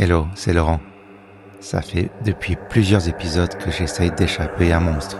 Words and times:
Hello, 0.00 0.28
c'est 0.36 0.52
Laurent. 0.52 0.78
Ça 1.58 1.82
fait 1.82 2.08
depuis 2.24 2.56
plusieurs 2.70 3.08
épisodes 3.08 3.52
que 3.58 3.72
j'essaye 3.72 4.12
d'échapper 4.12 4.70
à 4.70 4.76
un 4.76 4.80
monstre. 4.80 5.18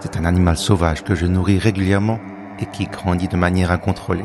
C'est 0.00 0.16
un 0.16 0.24
animal 0.24 0.56
sauvage 0.56 1.04
que 1.04 1.14
je 1.14 1.24
nourris 1.24 1.60
régulièrement 1.60 2.18
et 2.58 2.66
qui 2.66 2.86
grandit 2.86 3.28
de 3.28 3.36
manière 3.36 3.70
incontrôlée. 3.70 4.24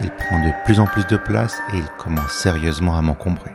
Il 0.00 0.10
prend 0.10 0.44
de 0.44 0.50
plus 0.64 0.80
en 0.80 0.86
plus 0.86 1.06
de 1.06 1.16
place 1.16 1.62
et 1.72 1.76
il 1.76 1.86
commence 1.96 2.32
sérieusement 2.32 2.98
à 2.98 3.02
m'encombrer. 3.02 3.52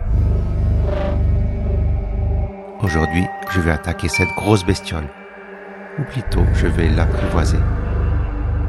Aujourd'hui, 2.81 3.25
je 3.51 3.59
vais 3.59 3.71
attaquer 3.71 4.07
cette 4.07 4.33
grosse 4.37 4.65
bestiole. 4.65 5.09
Ou 5.99 6.03
plutôt, 6.03 6.45
je 6.53 6.67
vais 6.67 6.87
l'apprivoiser. 6.87 7.59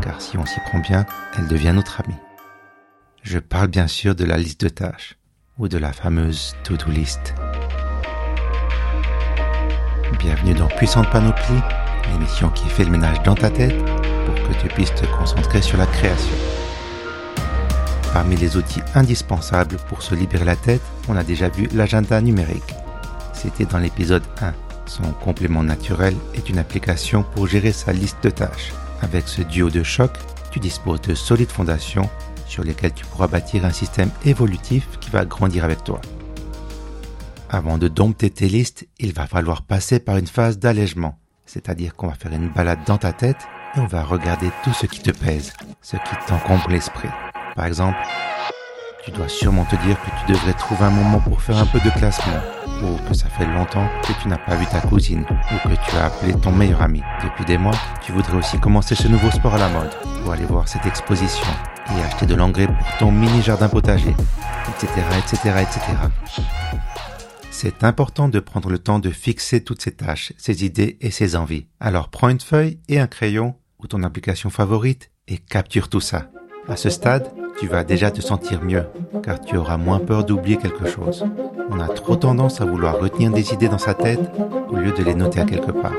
Car 0.01 0.21
si 0.21 0.37
on 0.37 0.45
s'y 0.45 0.59
prend 0.69 0.81
bien, 0.81 1.07
elle 1.39 1.47
devient 1.47 1.73
notre 1.73 2.01
amie. 2.01 2.19
Je 3.29 3.41
parle 3.41 3.67
bien 3.67 3.89
sûr 3.89 4.15
de 4.15 4.25
la 4.25 4.37
liste 4.37 4.61
de 4.61 4.69
tâches 4.69 5.17
ou 5.59 5.67
de 5.67 5.79
la 5.79 5.93
fameuse 5.93 6.55
to-do 6.63 6.93
list. 6.93 7.35
Bienvenue 10.21 10.55
dans 10.55 10.69
Puissante 10.69 11.11
Panoplie, 11.11 11.61
l'émission 12.13 12.51
qui 12.51 12.69
fait 12.69 12.85
le 12.85 12.93
ménage 12.93 13.21
dans 13.25 13.35
ta 13.35 13.51
tête 13.51 13.85
pour 13.85 14.35
que 14.37 14.63
tu 14.63 14.69
puisses 14.69 14.95
te 14.95 15.07
concentrer 15.07 15.61
sur 15.61 15.77
la 15.77 15.87
création. 15.87 16.37
Parmi 18.13 18.37
les 18.37 18.57
outils 18.57 18.83
indispensables 18.95 19.79
pour 19.89 20.03
se 20.03 20.15
libérer 20.15 20.45
la 20.45 20.55
tête, 20.55 20.83
on 21.09 21.17
a 21.17 21.25
déjà 21.25 21.49
vu 21.49 21.69
l'agenda 21.75 22.21
numérique. 22.21 22.77
C'était 23.33 23.65
dans 23.65 23.79
l'épisode 23.79 24.23
1. 24.41 24.55
Son 24.87 25.11
complément 25.11 25.65
naturel 25.65 26.15
est 26.35 26.49
une 26.49 26.59
application 26.59 27.25
pour 27.25 27.49
gérer 27.49 27.73
sa 27.73 27.93
liste 27.93 28.23
de 28.23 28.31
tâches. 28.31 28.73
Avec 29.03 29.27
ce 29.27 29.43
duo 29.43 29.69
de 29.69 29.83
choc, 29.83 30.13
tu 30.53 30.61
disposes 30.61 31.01
de 31.01 31.17
solides 31.17 31.51
fondations 31.51 32.09
sur 32.47 32.65
lesquelles 32.65 32.95
tu 32.95 33.05
pourras 33.05 33.27
bâtir 33.29 33.65
un 33.65 33.71
système 33.71 34.11
évolutif 34.25 34.99
qui 35.01 35.11
va 35.11 35.25
grandir 35.25 35.65
avec 35.65 35.85
toi. 35.85 36.01
Avant 37.49 37.79
de 37.79 37.89
dompter 37.89 38.31
tes 38.31 38.49
listes, 38.49 38.89
il 38.99 39.13
va 39.13 39.27
falloir 39.27 39.63
passer 39.63 40.01
par 40.01 40.17
une 40.17 40.27
phase 40.27 40.59
d'allègement, 40.59 41.19
c'est-à-dire 41.45 41.95
qu'on 41.95 42.09
va 42.09 42.15
faire 42.15 42.33
une 42.33 42.49
balade 42.49 42.81
dans 42.87 42.99
ta 42.99 43.13
tête 43.13 43.47
et 43.77 43.81
on 43.81 43.87
va 43.87 44.03
regarder 44.03 44.51
tout 44.65 44.73
ce 44.73 44.87
qui 44.87 45.01
te 45.01 45.11
pèse, 45.11 45.53
ce 45.81 45.97
qui 45.97 46.27
t'encombre 46.27 46.69
l'esprit. 46.69 47.09
Par 47.55 47.67
exemple, 47.67 47.99
tu 49.07 49.13
dois 49.13 49.29
sûrement 49.29 49.65
te 49.65 49.77
dire 49.77 49.97
que 50.03 50.11
tu 50.11 50.33
devrais 50.33 50.53
trouver 50.53 50.83
un 50.83 50.91
moment 50.91 51.21
pour 51.21 51.41
faire 51.41 51.57
un 51.59 51.67
peu 51.67 51.79
de 51.79 51.91
classement, 51.91 52.41
ou 52.83 52.97
que 53.09 53.15
ça 53.15 53.29
fait 53.29 53.47
longtemps 53.47 53.89
que 54.03 54.13
tu 54.21 54.27
n'as 54.27 54.37
pas 54.37 54.57
vu 54.57 54.67
ta 54.67 54.81
cousine, 54.81 55.25
ou 55.31 55.69
que 55.69 55.75
tu 55.75 55.97
as 55.97 56.07
appelé 56.07 56.35
ton 56.35 56.51
meilleur 56.51 56.83
ami. 56.83 57.03
Depuis 57.23 57.45
des 57.45 57.57
mois, 57.57 57.77
tu 58.03 58.11
voudrais 58.11 58.37
aussi 58.37 58.59
commencer 58.59 58.97
ce 58.97 59.07
nouveau 59.07 59.31
sport 59.31 59.55
à 59.55 59.59
la 59.59 59.69
mode, 59.69 59.93
ou 60.25 60.31
aller 60.33 60.45
voir 60.45 60.67
cette 60.67 60.87
exposition, 60.87 61.47
et 61.97 62.03
acheter 62.03 62.27
de 62.27 62.35
l'engrais 62.35 62.67
pour 62.67 62.97
ton 62.99 63.13
mini 63.13 63.43
jardin 63.43 63.69
potager, 63.69 64.17
etc., 64.71 64.89
etc., 65.19 65.55
etc. 65.61 65.81
C'est 67.53 67.85
important 67.85 68.29
de 68.29 68.41
prendre 68.41 68.71
le 68.71 68.81
temps 68.81 68.99
de 68.99 69.11
fixer 69.11 69.63
toutes 69.63 69.83
ces 69.83 69.93
tâches, 69.93 70.33
ces 70.37 70.65
idées 70.65 70.99
et 71.01 71.13
ces 71.13 71.37
envies. 71.37 71.69
Alors 71.79 72.09
prends 72.09 72.29
une 72.29 72.41
feuille 72.41 72.81
et 72.89 72.99
un 72.99 73.07
crayon 73.07 73.55
ou 73.79 73.87
ton 73.87 74.03
application 74.03 74.51
favorite 74.51 75.13
et 75.29 75.39
capture 75.39 75.89
tout 75.89 76.01
ça. 76.01 76.29
À 76.69 76.77
ce 76.77 76.91
stade, 76.91 77.33
tu 77.59 77.67
vas 77.67 77.85
déjà 77.85 78.11
te 78.11 78.21
sentir 78.21 78.63
mieux, 78.63 78.85
car 79.23 79.41
tu 79.41 79.57
auras 79.57 79.77
moins 79.77 79.99
peur 79.99 80.25
d'oublier 80.25 80.57
quelque 80.57 80.87
chose. 80.87 81.25
On 81.71 81.81
a 81.81 81.89
trop 81.89 82.17
tendance 82.17 82.61
à 82.61 82.65
vouloir 82.65 82.99
retenir 83.01 83.31
des 83.31 83.53
idées 83.53 83.69
dans 83.69 83.79
sa 83.79 83.95
tête 83.95 84.21
au 84.71 84.77
lieu 84.77 84.93
de 84.93 85.03
les 85.03 85.15
noter 85.15 85.41
à 85.41 85.45
quelque 85.45 85.73
part. 85.73 85.95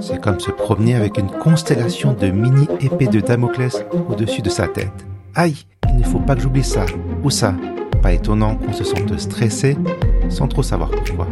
C'est 0.00 0.20
comme 0.20 0.40
se 0.40 0.50
promener 0.50 0.94
avec 0.94 1.18
une 1.18 1.30
constellation 1.30 2.14
de 2.14 2.28
mini 2.28 2.66
épées 2.80 3.06
de 3.06 3.20
Damoclès 3.20 3.84
au-dessus 4.08 4.42
de 4.42 4.50
sa 4.50 4.66
tête. 4.66 5.06
Aïe, 5.34 5.66
il 5.88 5.98
ne 5.98 6.04
faut 6.04 6.18
pas 6.18 6.34
que 6.34 6.42
j'oublie 6.42 6.64
ça 6.64 6.86
ou 7.22 7.30
ça. 7.30 7.54
Pas 8.02 8.12
étonnant 8.12 8.56
qu'on 8.56 8.72
se 8.72 8.84
sente 8.84 9.18
stressé 9.18 9.76
sans 10.28 10.48
trop 10.48 10.62
savoir 10.62 10.90
pourquoi. 10.90 11.26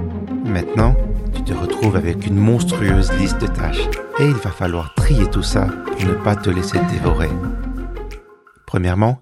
Maintenant, 0.45 0.95
tu 1.35 1.43
te 1.43 1.55
retrouves 1.55 1.97
avec 1.97 2.27
une 2.27 2.37
monstrueuse 2.37 3.13
liste 3.19 3.41
de 3.41 3.47
tâches 3.47 3.89
et 4.19 4.27
il 4.27 4.35
va 4.35 4.51
falloir 4.51 4.95
trier 4.95 5.27
tout 5.27 5.43
ça 5.43 5.67
pour 5.87 6.05
ne 6.05 6.15
pas 6.15 6.37
te 6.37 6.51
laisser 6.51 6.79
dévorer. 6.93 7.31
Premièrement, 8.67 9.19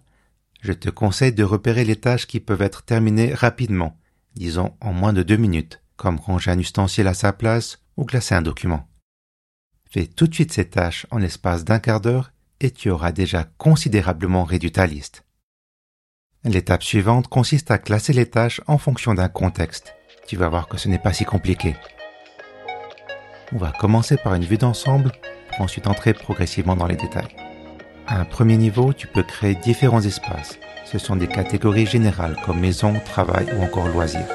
je 0.60 0.72
te 0.72 0.90
conseille 0.90 1.32
de 1.32 1.44
repérer 1.44 1.84
les 1.84 1.96
tâches 1.96 2.26
qui 2.26 2.40
peuvent 2.40 2.62
être 2.62 2.82
terminées 2.82 3.34
rapidement, 3.34 3.96
disons 4.34 4.76
en 4.80 4.92
moins 4.92 5.12
de 5.12 5.22
deux 5.22 5.36
minutes, 5.36 5.82
comme 5.96 6.18
ranger 6.18 6.50
un 6.50 6.58
ustensile 6.58 7.06
à 7.06 7.14
sa 7.14 7.32
place 7.32 7.78
ou 7.96 8.04
classer 8.04 8.34
un 8.34 8.42
document. 8.42 8.88
Fais 9.90 10.06
tout 10.06 10.26
de 10.26 10.34
suite 10.34 10.52
ces 10.52 10.68
tâches 10.68 11.06
en 11.10 11.18
l'espace 11.18 11.64
d'un 11.64 11.78
quart 11.78 12.00
d'heure 12.00 12.32
et 12.60 12.70
tu 12.70 12.90
auras 12.90 13.12
déjà 13.12 13.44
considérablement 13.58 14.44
réduit 14.44 14.72
ta 14.72 14.86
liste. 14.86 15.24
L'étape 16.44 16.82
suivante 16.82 17.28
consiste 17.28 17.70
à 17.70 17.78
classer 17.78 18.12
les 18.12 18.26
tâches 18.26 18.60
en 18.66 18.78
fonction 18.78 19.14
d'un 19.14 19.28
contexte. 19.28 19.94
Tu 20.26 20.36
vas 20.36 20.48
voir 20.48 20.68
que 20.68 20.78
ce 20.78 20.88
n'est 20.88 20.98
pas 20.98 21.12
si 21.12 21.24
compliqué. 21.24 21.74
On 23.52 23.58
va 23.58 23.72
commencer 23.72 24.16
par 24.16 24.34
une 24.34 24.44
vue 24.44 24.58
d'ensemble 24.58 25.12
pour 25.48 25.62
ensuite 25.62 25.86
entrer 25.86 26.14
progressivement 26.14 26.76
dans 26.76 26.86
les 26.86 26.96
détails. 26.96 27.39
À 28.10 28.18
un 28.18 28.24
premier 28.24 28.56
niveau, 28.56 28.92
tu 28.92 29.06
peux 29.06 29.22
créer 29.22 29.54
différents 29.54 30.02
espaces. 30.02 30.58
Ce 30.84 30.98
sont 30.98 31.14
des 31.14 31.28
catégories 31.28 31.86
générales 31.86 32.36
comme 32.44 32.58
maison, 32.58 32.94
travail 33.04 33.46
ou 33.56 33.62
encore 33.62 33.86
loisirs. 33.86 34.26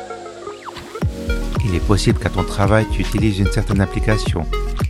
Il 1.66 1.76
est 1.76 1.86
possible 1.86 2.18
qu'à 2.18 2.30
ton 2.30 2.46
travail, 2.46 2.86
tu 2.94 3.02
utilises 3.02 3.40
une 3.40 3.52
certaine 3.52 3.82
application, 3.82 4.46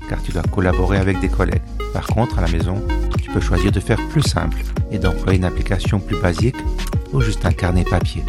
car 0.07 0.21
tu 0.21 0.31
dois 0.31 0.43
collaborer 0.43 0.99
avec 0.99 1.19
des 1.19 1.29
collègues. 1.29 1.63
Par 1.93 2.05
contre, 2.05 2.37
à 2.37 2.41
la 2.41 2.47
maison, 2.47 2.79
tu 3.23 3.31
peux 3.31 3.39
choisir 3.39 3.71
de 3.71 3.79
faire 3.79 3.97
plus 4.09 4.21
simple 4.21 4.61
et 4.91 4.99
d'employer 4.99 5.39
une 5.39 5.45
application 5.45 5.99
plus 5.99 6.21
basique 6.21 6.57
ou 7.11 7.21
juste 7.21 7.43
un 7.43 7.53
carnet 7.53 7.85
papier. 7.85 8.23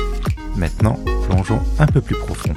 Maintenant, 0.57 0.99
plongeons 1.29 1.61
un 1.79 1.87
peu 1.87 2.01
plus 2.01 2.17
profond. 2.17 2.55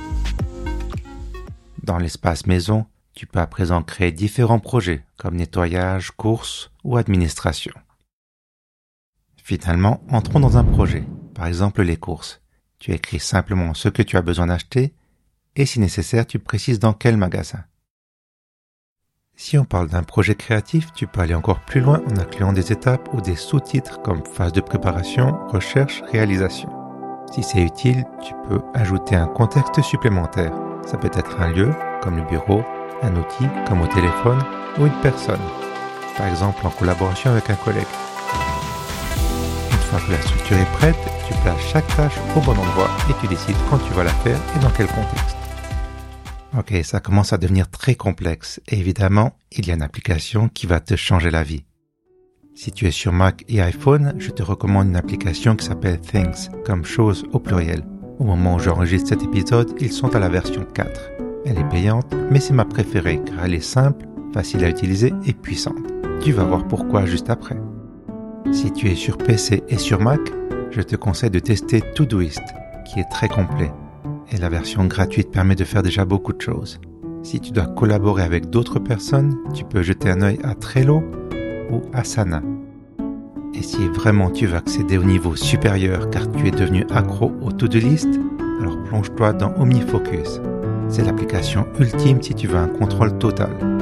Dans 1.83 1.97
l'espace 1.97 2.45
maison, 2.45 2.85
tu 3.13 3.27
peux 3.27 3.39
à 3.39 3.47
présent 3.47 3.83
créer 3.83 4.13
différents 4.13 4.59
projets 4.59 5.03
comme 5.17 5.35
nettoyage, 5.35 6.11
courses 6.11 6.71
ou 6.85 6.95
administration. 6.95 7.73
Finalement, 9.49 9.99
entrons 10.11 10.39
dans 10.39 10.57
un 10.59 10.63
projet, 10.63 11.03
par 11.33 11.47
exemple 11.47 11.81
les 11.81 11.97
courses. 11.97 12.39
Tu 12.77 12.91
écris 12.91 13.19
simplement 13.19 13.73
ce 13.73 13.89
que 13.89 14.03
tu 14.03 14.15
as 14.15 14.21
besoin 14.21 14.45
d'acheter 14.45 14.93
et 15.55 15.65
si 15.65 15.79
nécessaire, 15.79 16.27
tu 16.27 16.37
précises 16.37 16.77
dans 16.77 16.93
quel 16.93 17.17
magasin. 17.17 17.63
Si 19.35 19.57
on 19.57 19.65
parle 19.65 19.87
d'un 19.87 20.03
projet 20.03 20.35
créatif, 20.35 20.93
tu 20.93 21.07
peux 21.07 21.21
aller 21.21 21.33
encore 21.33 21.61
plus 21.61 21.81
loin 21.81 21.99
en 22.11 22.17
incluant 22.19 22.53
des 22.53 22.71
étapes 22.71 23.09
ou 23.11 23.21
des 23.21 23.35
sous-titres 23.35 23.99
comme 24.03 24.23
phase 24.23 24.53
de 24.53 24.61
préparation, 24.61 25.35
recherche, 25.47 26.03
réalisation. 26.11 26.69
Si 27.33 27.41
c'est 27.41 27.63
utile, 27.63 28.03
tu 28.21 28.35
peux 28.47 28.61
ajouter 28.75 29.15
un 29.15 29.25
contexte 29.25 29.81
supplémentaire. 29.81 30.53
Ça 30.85 30.99
peut 30.99 31.09
être 31.11 31.41
un 31.41 31.51
lieu, 31.51 31.71
comme 32.03 32.17
le 32.17 32.29
bureau, 32.29 32.61
un 33.01 33.15
outil, 33.15 33.47
comme 33.67 33.81
au 33.81 33.87
téléphone, 33.87 34.43
ou 34.77 34.85
une 34.85 35.01
personne, 35.01 35.41
par 36.17 36.27
exemple 36.27 36.67
en 36.67 36.69
collaboration 36.69 37.31
avec 37.31 37.49
un 37.49 37.55
collègue. 37.55 37.87
Une 39.91 40.13
la 40.13 40.21
structure 40.21 40.57
est 40.57 40.71
prête, 40.73 40.95
tu 41.27 41.33
places 41.41 41.61
chaque 41.73 41.87
tâche 41.95 42.17
au 42.35 42.41
bon 42.41 42.51
endroit 42.51 42.89
et 43.09 43.13
tu 43.19 43.27
décides 43.27 43.55
quand 43.69 43.79
tu 43.79 43.91
vas 43.93 44.03
la 44.03 44.11
faire 44.11 44.39
et 44.55 44.59
dans 44.59 44.69
quel 44.69 44.85
contexte. 44.87 45.35
Ok, 46.57 46.73
ça 46.83 46.99
commence 46.99 47.33
à 47.33 47.37
devenir 47.37 47.69
très 47.69 47.95
complexe 47.95 48.61
et 48.67 48.77
évidemment, 48.77 49.35
il 49.51 49.67
y 49.67 49.71
a 49.71 49.73
une 49.73 49.81
application 49.81 50.47
qui 50.47 50.67
va 50.67 50.79
te 50.79 50.95
changer 50.95 51.31
la 51.31 51.43
vie. 51.43 51.63
Si 52.53 52.71
tu 52.71 52.85
es 52.87 52.91
sur 52.91 53.13
Mac 53.13 53.43
et 53.47 53.61
iPhone, 53.61 54.13
je 54.19 54.29
te 54.29 54.43
recommande 54.43 54.89
une 54.89 54.95
application 54.95 55.55
qui 55.55 55.65
s'appelle 55.65 55.99
Things, 55.99 56.49
comme 56.65 56.85
choses 56.85 57.25
au 57.31 57.39
pluriel. 57.39 57.83
Au 58.19 58.25
moment 58.25 58.55
où 58.55 58.59
j'enregistre 58.59 59.09
cet 59.09 59.23
épisode, 59.23 59.73
ils 59.79 59.91
sont 59.91 60.15
à 60.15 60.19
la 60.19 60.29
version 60.29 60.65
4. 60.65 61.11
Elle 61.45 61.57
est 61.57 61.69
payante, 61.69 62.13
mais 62.29 62.39
c'est 62.39 62.53
ma 62.53 62.65
préférée 62.65 63.21
car 63.25 63.45
elle 63.45 63.55
est 63.55 63.59
simple, 63.59 64.05
facile 64.33 64.63
à 64.65 64.69
utiliser 64.69 65.13
et 65.25 65.33
puissante. 65.33 65.77
Tu 66.21 66.31
vas 66.31 66.43
voir 66.43 66.67
pourquoi 66.67 67.05
juste 67.05 67.29
après. 67.29 67.57
Si 68.51 68.71
tu 68.71 68.87
es 68.87 68.95
sur 68.95 69.17
PC 69.17 69.63
et 69.69 69.77
sur 69.77 69.99
Mac, 70.01 70.19
je 70.71 70.81
te 70.81 70.95
conseille 70.95 71.29
de 71.29 71.39
tester 71.39 71.81
Todoist, 71.95 72.43
qui 72.85 72.99
est 72.99 73.09
très 73.09 73.27
complet 73.27 73.71
et 74.31 74.37
la 74.37 74.49
version 74.49 74.85
gratuite 74.85 75.31
permet 75.31 75.55
de 75.55 75.63
faire 75.63 75.83
déjà 75.83 76.05
beaucoup 76.05 76.33
de 76.33 76.41
choses. 76.41 76.79
Si 77.23 77.39
tu 77.39 77.51
dois 77.51 77.65
collaborer 77.65 78.23
avec 78.23 78.49
d'autres 78.49 78.79
personnes, 78.79 79.35
tu 79.53 79.63
peux 79.63 79.81
jeter 79.81 80.09
un 80.09 80.21
œil 80.21 80.39
à 80.43 80.55
Trello 80.55 81.03
ou 81.71 81.81
Asana. 81.93 82.41
Et 83.53 83.61
si 83.61 83.87
vraiment 83.89 84.29
tu 84.29 84.45
veux 84.45 84.57
accéder 84.57 84.97
au 84.97 85.03
niveau 85.03 85.35
supérieur 85.35 86.09
car 86.09 86.31
tu 86.31 86.47
es 86.47 86.51
devenu 86.51 86.85
accro 86.91 87.31
au 87.41 87.51
to-do 87.51 87.79
alors 88.61 88.81
plonge-toi 88.83 89.33
dans 89.33 89.53
OmniFocus. 89.57 90.41
C'est 90.89 91.05
l'application 91.05 91.65
ultime 91.79 92.21
si 92.21 92.33
tu 92.33 92.47
veux 92.47 92.57
un 92.57 92.67
contrôle 92.67 93.17
total. 93.17 93.78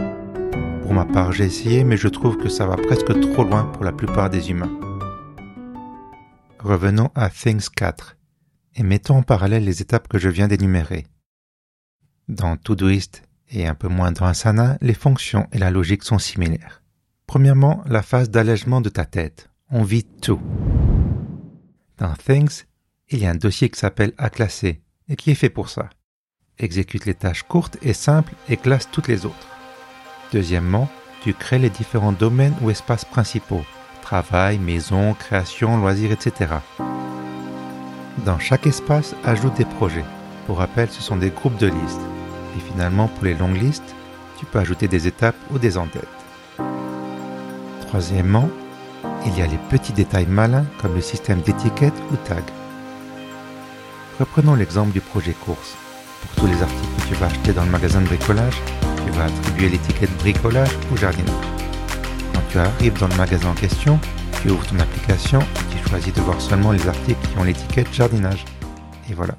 Pour 0.87 0.93
ma 0.93 1.03
part, 1.03 1.33
j'ai 1.33 1.43
essayé, 1.43 1.83
mais 1.83 1.97
je 1.97 2.07
trouve 2.07 2.37
que 2.37 2.47
ça 2.47 2.65
va 2.65 2.77
presque 2.77 3.19
trop 3.19 3.43
loin 3.43 3.65
pour 3.65 3.83
la 3.83 3.91
plupart 3.91 4.29
des 4.29 4.51
humains. 4.51 4.71
Revenons 6.59 7.11
à 7.13 7.29
Things 7.29 7.67
4 7.75 8.15
et 8.77 8.83
mettons 8.83 9.17
en 9.17 9.21
parallèle 9.21 9.65
les 9.65 9.81
étapes 9.81 10.07
que 10.07 10.17
je 10.17 10.29
viens 10.29 10.47
d'énumérer. 10.47 11.05
Dans 12.29 12.55
Todoist 12.55 13.23
et 13.49 13.67
un 13.67 13.75
peu 13.75 13.89
moins 13.89 14.13
dans 14.13 14.27
Asana, 14.27 14.77
les 14.79 14.93
fonctions 14.93 15.49
et 15.51 15.57
la 15.57 15.71
logique 15.71 16.05
sont 16.05 16.19
similaires. 16.19 16.81
Premièrement, 17.25 17.83
la 17.85 18.01
phase 18.01 18.29
d'allègement 18.29 18.79
de 18.79 18.87
ta 18.87 19.03
tête. 19.03 19.49
On 19.69 19.83
vit 19.83 20.05
tout. 20.05 20.39
Dans 21.97 22.13
Things, 22.13 22.63
il 23.09 23.19
y 23.19 23.25
a 23.25 23.31
un 23.31 23.35
dossier 23.35 23.69
qui 23.69 23.77
s'appelle 23.77 24.13
à 24.17 24.29
classer 24.29 24.81
et 25.09 25.17
qui 25.17 25.31
est 25.31 25.35
fait 25.35 25.49
pour 25.49 25.67
ça. 25.67 25.89
Exécute 26.57 27.05
les 27.05 27.13
tâches 27.13 27.43
courtes 27.43 27.75
et 27.81 27.91
simples 27.91 28.35
et 28.47 28.55
classe 28.55 28.89
toutes 28.89 29.09
les 29.09 29.25
autres. 29.25 29.56
Deuxièmement, 30.33 30.89
tu 31.21 31.33
crées 31.33 31.59
les 31.59 31.69
différents 31.69 32.11
domaines 32.11 32.55
ou 32.61 32.69
espaces 32.69 33.05
principaux. 33.05 33.63
Travail, 34.01 34.59
maison, 34.59 35.13
création, 35.13 35.77
loisirs, 35.77 36.11
etc. 36.11 36.55
Dans 38.25 38.39
chaque 38.39 38.67
espace, 38.67 39.15
ajoute 39.23 39.55
des 39.55 39.65
projets. 39.65 40.05
Pour 40.45 40.57
rappel, 40.57 40.89
ce 40.89 41.01
sont 41.01 41.17
des 41.17 41.29
groupes 41.29 41.57
de 41.57 41.67
listes. 41.67 42.01
Et 42.55 42.59
finalement, 42.71 43.07
pour 43.07 43.25
les 43.25 43.35
longues 43.35 43.61
listes, 43.61 43.95
tu 44.37 44.45
peux 44.45 44.59
ajouter 44.59 44.87
des 44.87 45.07
étapes 45.07 45.35
ou 45.51 45.59
des 45.59 45.77
en-têtes. 45.77 46.07
Troisièmement, 47.87 48.49
il 49.25 49.37
y 49.37 49.41
a 49.41 49.47
les 49.47 49.59
petits 49.69 49.93
détails 49.93 50.27
malins 50.27 50.65
comme 50.81 50.95
le 50.95 51.01
système 51.01 51.41
d'étiquette 51.41 51.93
ou 52.11 52.15
tag. 52.27 52.43
Reprenons 54.19 54.55
l'exemple 54.55 54.91
du 54.91 55.01
projet 55.01 55.33
course. 55.33 55.75
Pour 56.21 56.43
tous 56.43 56.47
les 56.47 56.61
articles 56.61 57.01
que 57.01 57.07
tu 57.07 57.13
vas 57.15 57.27
acheter 57.27 57.53
dans 57.53 57.63
le 57.63 57.71
magasin 57.71 58.01
de 58.01 58.07
bricolage, 58.07 58.61
tu 59.07 59.13
vas 59.13 59.25
attribuer 59.25 59.69
l'étiquette 59.69 60.11
bricolage 60.17 60.71
ou 60.91 60.97
jardinage. 60.97 61.47
Quand 62.33 62.41
tu 62.49 62.57
arrives 62.57 62.99
dans 62.99 63.07
le 63.07 63.15
magasin 63.15 63.49
en 63.49 63.53
question, 63.53 63.99
tu 64.41 64.49
ouvres 64.49 64.65
ton 64.67 64.79
application 64.79 65.39
et 65.39 65.75
tu 65.75 65.89
choisis 65.89 66.13
de 66.13 66.21
voir 66.21 66.41
seulement 66.41 66.73
les 66.73 66.87
articles 66.87 67.25
qui 67.25 67.37
ont 67.37 67.43
l'étiquette 67.43 67.93
jardinage. 67.93 68.43
Et 69.09 69.13
voilà. 69.13 69.37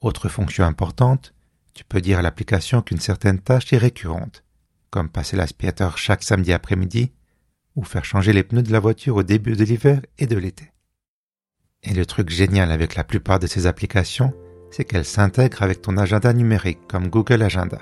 Autre 0.00 0.28
fonction 0.28 0.64
importante, 0.64 1.34
tu 1.74 1.84
peux 1.84 2.00
dire 2.00 2.18
à 2.18 2.22
l'application 2.22 2.80
qu'une 2.80 3.00
certaine 3.00 3.38
tâche 3.38 3.72
est 3.72 3.78
récurrente, 3.78 4.44
comme 4.90 5.10
passer 5.10 5.36
l'aspirateur 5.36 5.98
chaque 5.98 6.22
samedi 6.22 6.52
après-midi 6.52 7.12
ou 7.76 7.84
faire 7.84 8.04
changer 8.04 8.32
les 8.32 8.44
pneus 8.44 8.62
de 8.62 8.72
la 8.72 8.80
voiture 8.80 9.16
au 9.16 9.22
début 9.22 9.56
de 9.56 9.64
l'hiver 9.64 10.00
et 10.18 10.26
de 10.26 10.38
l'été. 10.38 10.72
Et 11.82 11.92
le 11.92 12.06
truc 12.06 12.30
génial 12.30 12.72
avec 12.72 12.94
la 12.94 13.04
plupart 13.04 13.40
de 13.40 13.46
ces 13.46 13.66
applications, 13.66 14.32
c'est 14.74 14.84
qu'elles 14.84 15.04
s'intègrent 15.04 15.62
avec 15.62 15.82
ton 15.82 15.96
agenda 15.98 16.32
numérique 16.32 16.80
comme 16.88 17.08
Google 17.08 17.42
Agenda. 17.42 17.78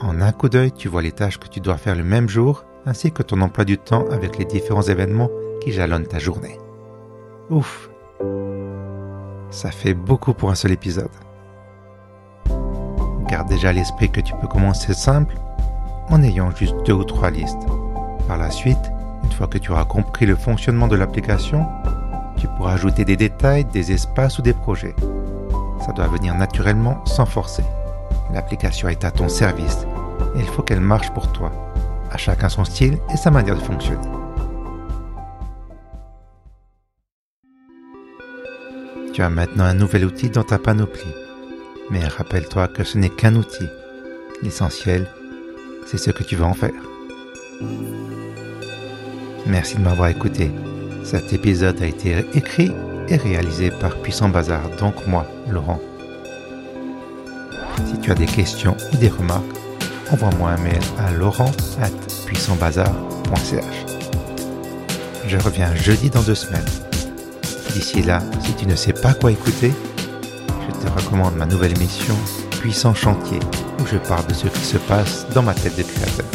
En 0.00 0.20
un 0.20 0.32
coup 0.32 0.48
d'œil, 0.48 0.72
tu 0.72 0.88
vois 0.88 1.00
les 1.00 1.12
tâches 1.12 1.38
que 1.38 1.46
tu 1.46 1.60
dois 1.60 1.76
faire 1.76 1.94
le 1.94 2.02
même 2.02 2.28
jour, 2.28 2.64
ainsi 2.86 3.12
que 3.12 3.22
ton 3.22 3.40
emploi 3.40 3.64
du 3.64 3.78
temps 3.78 4.04
avec 4.10 4.36
les 4.36 4.46
différents 4.46 4.82
événements 4.82 5.30
qui 5.60 5.70
jalonnent 5.70 6.08
ta 6.08 6.18
journée. 6.18 6.58
Ouf 7.50 7.88
Ça 9.50 9.70
fait 9.70 9.94
beaucoup 9.94 10.34
pour 10.34 10.50
un 10.50 10.56
seul 10.56 10.72
épisode. 10.72 11.08
Garde 13.28 13.48
déjà 13.48 13.68
à 13.68 13.72
l'esprit 13.72 14.10
que 14.10 14.20
tu 14.20 14.34
peux 14.40 14.48
commencer 14.48 14.92
simple 14.92 15.36
en 16.08 16.20
ayant 16.20 16.50
juste 16.50 16.74
deux 16.84 16.94
ou 16.94 17.04
trois 17.04 17.30
listes. 17.30 17.64
Par 18.26 18.38
la 18.38 18.50
suite, 18.50 18.90
une 19.22 19.30
fois 19.30 19.46
que 19.46 19.58
tu 19.58 19.70
auras 19.70 19.84
compris 19.84 20.26
le 20.26 20.34
fonctionnement 20.34 20.88
de 20.88 20.96
l'application, 20.96 21.64
tu 22.38 22.48
pourras 22.56 22.72
ajouter 22.72 23.04
des 23.04 23.16
détails, 23.16 23.66
des 23.66 23.92
espaces 23.92 24.40
ou 24.40 24.42
des 24.42 24.52
projets. 24.52 24.96
Ça 25.80 25.92
doit 25.92 26.08
venir 26.08 26.34
naturellement 26.34 27.04
sans 27.04 27.26
forcer. 27.26 27.64
L'application 28.32 28.88
est 28.88 29.04
à 29.04 29.10
ton 29.10 29.28
service 29.28 29.86
et 30.34 30.40
il 30.40 30.46
faut 30.46 30.62
qu'elle 30.62 30.80
marche 30.80 31.10
pour 31.10 31.30
toi. 31.32 31.52
À 32.10 32.16
chacun 32.16 32.48
son 32.48 32.64
style 32.64 32.98
et 33.12 33.16
sa 33.16 33.30
manière 33.30 33.56
de 33.56 33.60
fonctionner. 33.60 34.08
Tu 39.12 39.22
as 39.22 39.30
maintenant 39.30 39.64
un 39.64 39.74
nouvel 39.74 40.04
outil 40.04 40.28
dans 40.28 40.42
ta 40.42 40.58
panoplie. 40.58 41.14
Mais 41.90 42.06
rappelle-toi 42.06 42.68
que 42.68 42.84
ce 42.84 42.98
n'est 42.98 43.08
qu'un 43.08 43.34
outil. 43.36 43.66
L'essentiel, 44.42 45.06
c'est 45.86 45.98
ce 45.98 46.10
que 46.10 46.22
tu 46.22 46.36
vas 46.36 46.46
en 46.46 46.52
faire. 46.52 46.72
Merci 49.46 49.76
de 49.76 49.82
m'avoir 49.82 50.08
écouté. 50.08 50.50
Cet 51.04 51.32
épisode 51.32 51.80
a 51.80 51.86
été 51.86 52.26
écrit 52.34 52.72
et 53.08 53.16
réalisé 53.16 53.70
par 53.70 53.96
Puissant 54.02 54.28
Bazar, 54.28 54.68
donc 54.80 55.06
moi, 55.06 55.26
Laurent. 55.48 55.80
Si 57.86 57.98
tu 58.00 58.10
as 58.10 58.14
des 58.14 58.26
questions 58.26 58.76
ou 58.92 58.96
des 58.96 59.08
remarques, 59.08 59.44
envoie-moi 60.10 60.50
un 60.50 60.58
mail 60.58 60.82
à 60.98 61.12
laurent.puissantbazar.ch. 61.12 63.86
Je 65.26 65.38
reviens 65.38 65.74
jeudi 65.74 66.10
dans 66.10 66.20
deux 66.22 66.34
semaines. 66.34 66.66
D'ici 67.72 68.02
là, 68.02 68.20
si 68.42 68.52
tu 68.54 68.66
ne 68.66 68.74
sais 68.74 68.92
pas 68.92 69.14
quoi 69.14 69.32
écouter, 69.32 69.72
je 70.68 70.72
te 70.72 70.88
recommande 70.92 71.36
ma 71.36 71.46
nouvelle 71.46 71.76
émission 71.76 72.16
Puissant 72.60 72.94
Chantier, 72.94 73.38
où 73.80 73.86
je 73.86 73.96
parle 73.98 74.26
de 74.26 74.34
ce 74.34 74.48
qui 74.48 74.64
se 74.64 74.78
passe 74.78 75.26
dans 75.34 75.42
ma 75.42 75.54
tête 75.54 75.76
de 75.76 75.82
créateur. 75.82 76.26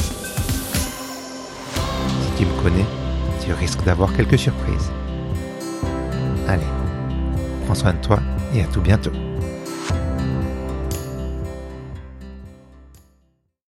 Si 1.76 2.32
tu 2.38 2.46
me 2.46 2.54
connais, 2.62 2.86
tu 3.44 3.52
risques 3.54 3.84
d'avoir 3.84 4.14
quelques 4.14 4.40
surprises. 4.40 4.92
Allez, 6.48 6.64
prends 7.66 7.76
soin 7.76 7.94
de 7.94 8.00
toi 8.00 8.20
et 8.54 8.62
à 8.62 8.68
tout 8.68 8.82
bientôt. 8.82 9.31